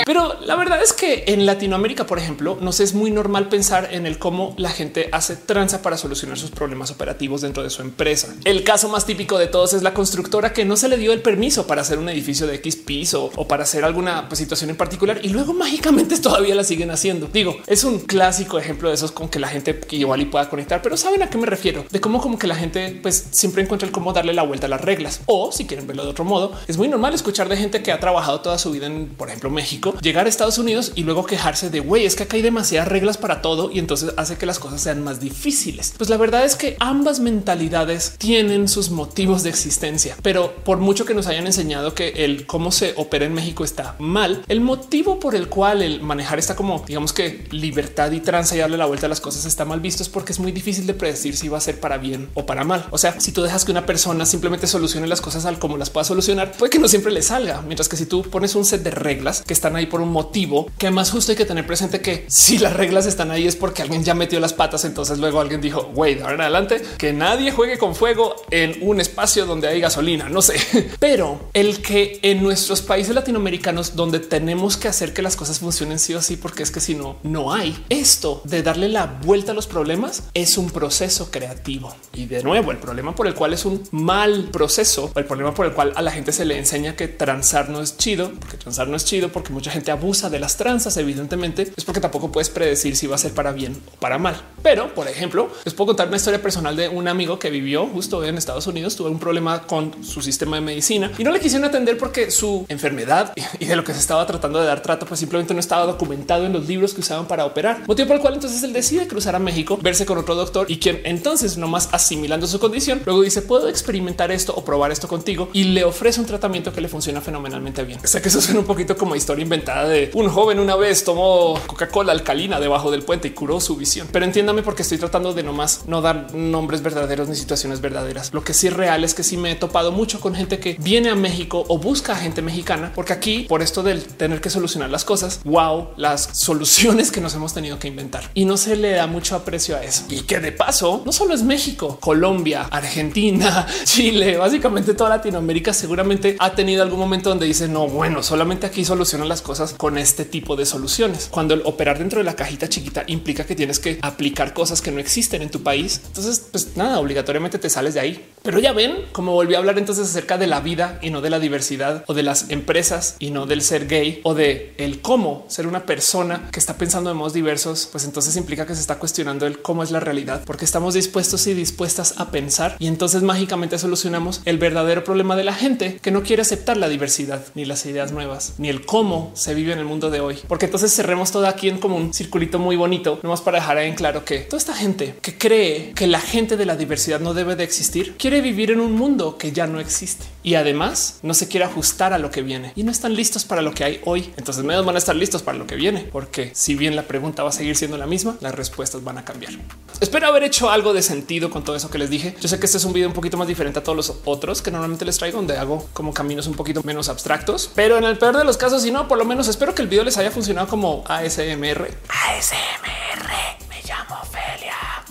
[0.05, 4.05] Pero la verdad es que en Latinoamérica, por ejemplo, nos es muy normal pensar en
[4.05, 8.33] el cómo la gente hace tranza para solucionar sus problemas operativos dentro de su empresa.
[8.43, 11.21] El caso más típico de todos es la constructora que no se le dio el
[11.21, 14.75] permiso para hacer un edificio de X piso o para hacer alguna pues, situación en
[14.75, 17.29] particular y luego mágicamente todavía la siguen haciendo.
[17.31, 20.49] Digo, es un clásico ejemplo de esos con que la gente que igual y pueda
[20.49, 23.63] conectar, pero saben a qué me refiero de cómo como que la gente pues siempre
[23.63, 26.25] encuentra el cómo darle la vuelta a las reglas o si quieren verlo de otro
[26.25, 29.29] modo, es muy normal escuchar de gente que ha trabajado toda su vida en, por
[29.29, 32.41] ejemplo, México, llegar a Estados Unidos y luego quejarse de güey, es que acá hay
[32.41, 35.93] demasiadas reglas para todo y entonces hace que las cosas sean más difíciles.
[35.97, 41.05] Pues la verdad es que ambas mentalidades tienen sus motivos de existencia, pero por mucho
[41.05, 45.19] que nos hayan enseñado que el cómo se opera en México está mal, el motivo
[45.19, 48.85] por el cual el manejar esta como digamos que libertad y tranza y darle la
[48.85, 51.47] vuelta a las cosas está mal visto es porque es muy difícil de predecir si
[51.47, 52.85] va a ser para bien o para mal.
[52.91, 55.89] O sea, si tú dejas que una persona simplemente solucione las cosas al como las
[55.89, 57.61] pueda solucionar, puede que no siempre le salga.
[57.61, 60.69] Mientras que si tú pones un set de reglas que están ahí por un motivo,
[60.77, 63.81] que más justo hay que tener presente que si las reglas están ahí es porque
[63.81, 64.72] alguien ya metió las patas.
[64.83, 68.99] Entonces luego alguien dijo, güey, ahora en adelante que nadie juegue con fuego en un
[68.99, 70.29] espacio donde hay gasolina.
[70.29, 70.55] No sé,
[70.99, 75.99] pero el que en nuestros países latinoamericanos donde tenemos que hacer que las cosas funcionen
[75.99, 79.51] sí o sí, porque es que si no, no hay esto de darle la vuelta
[79.51, 81.95] a los problemas es un proceso creativo.
[82.13, 85.65] Y de nuevo, el problema por el cual es un mal proceso, el problema por
[85.65, 88.87] el cual a la gente se le enseña que transar no es chido, porque transar
[88.87, 92.49] no es chido, porque mucha gente abusa de las tranzas, evidentemente, es porque tampoco puedes
[92.49, 94.41] predecir si va a ser para bien o para mal.
[94.63, 98.23] Pero, por ejemplo, les puedo contar una historia personal de un amigo que vivió justo
[98.23, 101.67] en Estados Unidos, tuvo un problema con su sistema de medicina y no le quisieron
[101.67, 105.19] atender porque su enfermedad y de lo que se estaba tratando de dar trato, pues
[105.19, 107.83] simplemente no estaba documentado en los libros que usaban para operar.
[107.87, 110.79] Motivo por el cual entonces él decide cruzar a México, verse con otro doctor y
[110.79, 115.49] quien entonces nomás asimilando su condición, luego dice puedo experimentar esto o probar esto contigo
[115.51, 117.99] y le ofrece un tratamiento que le funciona fenomenalmente bien.
[118.03, 121.03] O sea que eso suena un poquito como historia inventada de un joven una vez
[121.03, 124.07] tomó Coca-Cola alcalina debajo del puente y curó su visión.
[124.11, 124.25] Pero
[124.61, 128.33] porque estoy tratando de nomás no dar nombres verdaderos ni situaciones verdaderas.
[128.33, 130.77] Lo que sí es real es que sí me he topado mucho con gente que
[130.79, 134.49] viene a México o busca a gente mexicana, porque aquí por esto del tener que
[134.49, 138.75] solucionar las cosas, wow, las soluciones que nos hemos tenido que inventar y no se
[138.75, 140.03] le da mucho aprecio a eso.
[140.09, 146.35] Y que de paso no solo es México, Colombia, Argentina, Chile, básicamente toda Latinoamérica seguramente
[146.39, 150.25] ha tenido algún momento donde dice no, bueno, solamente aquí solucionan las cosas con este
[150.25, 151.27] tipo de soluciones.
[151.31, 154.91] Cuando el operar dentro de la cajita chiquita implica que tienes que aplicar cosas que
[154.91, 156.01] no existen en tu país.
[156.07, 158.32] Entonces, pues nada, obligatoriamente te sales de ahí.
[158.43, 161.29] Pero ya ven cómo volví a hablar entonces acerca de la vida y no de
[161.29, 165.45] la diversidad o de las empresas y no del ser gay o de el cómo
[165.47, 168.99] ser una persona que está pensando en modos diversos, pues entonces implica que se está
[168.99, 173.21] cuestionando el cómo es la realidad, porque estamos dispuestos y dispuestas a pensar y entonces
[173.23, 177.63] mágicamente solucionamos el verdadero problema de la gente que no quiere aceptar la diversidad ni
[177.63, 180.93] las ideas nuevas ni el cómo se vive en el mundo de hoy, porque entonces
[180.93, 184.39] cerremos todo aquí en como un circulito muy bonito, nomás para dejar en claro que
[184.39, 188.15] toda esta gente que cree que la gente de la diversidad no debe de existir
[188.17, 192.13] quiere vivir en un mundo que ya no existe y además no se quiere ajustar
[192.13, 194.33] a lo que viene y no están listos para lo que hay hoy.
[194.37, 197.43] Entonces menos van a estar listos para lo que viene, porque si bien la pregunta
[197.43, 199.53] va a seguir siendo la misma, las respuestas van a cambiar.
[199.99, 202.35] Espero haber hecho algo de sentido con todo eso que les dije.
[202.39, 204.61] Yo sé que este es un video un poquito más diferente a todos los otros
[204.61, 208.17] que normalmente les traigo, donde hago como caminos un poquito menos abstractos, pero en el
[208.17, 210.31] peor de los casos, si no, por lo menos espero que el video les haya
[210.31, 211.89] funcionado como ASMR.
[212.09, 213.29] ASMR.
[213.69, 215.03] Me llamo Ophelia.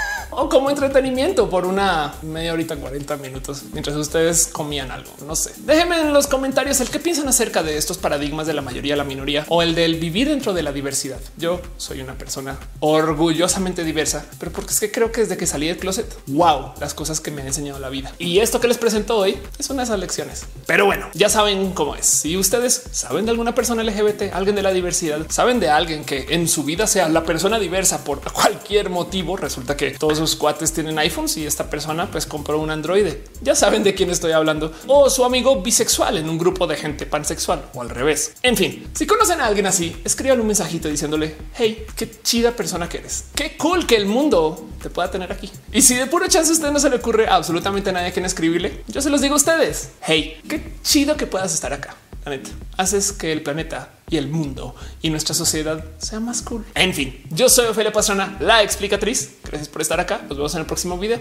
[0.40, 5.10] o como entretenimiento por una media horita, 40 minutos mientras ustedes comían algo.
[5.26, 5.52] No sé.
[5.58, 9.04] Déjenme en los comentarios el que piensan acerca de estos paradigmas de la mayoría, la
[9.04, 11.20] minoría o el del vivir dentro de la diversidad.
[11.36, 15.66] Yo soy una persona orgullosamente diversa, pero porque es que creo que desde que salí
[15.68, 18.14] del closet, wow, las cosas que me ha enseñado la vida.
[18.18, 20.46] Y esto que les presento hoy es una de esas lecciones.
[20.64, 22.06] Pero bueno, ya saben cómo es.
[22.06, 26.28] Si ustedes saben de alguna persona LGBT, alguien de la diversidad, saben de alguien que
[26.30, 30.72] en su vida sea la persona diversa por cualquier motivo, resulta que todos sus cuates
[30.72, 33.14] tienen iPhones y esta persona pues compró un Android.
[33.42, 34.72] Ya saben de quién estoy hablando.
[34.86, 38.34] O su amigo bisexual en un grupo de gente pansexual o al revés.
[38.42, 42.88] En fin, si conocen a alguien así, escriban un mensajito diciéndole hey, qué chida persona
[42.88, 43.24] que eres.
[43.34, 45.50] Qué cool que el mundo te pueda tener aquí.
[45.72, 48.12] Y si de puro chance a usted no se le ocurre absolutamente a nadie a
[48.12, 49.90] quien escribirle, yo se los digo a ustedes.
[50.00, 51.96] Hey, qué chido que puedas estar acá.
[52.24, 56.66] La neta, haces que el planeta y el mundo y nuestra sociedad sea más cool.
[56.74, 59.36] En fin, yo soy Ofelia Pastrana, la explicatriz.
[59.44, 60.19] Gracias por estar acá.
[60.28, 61.20] Nos vemos en el próximo video.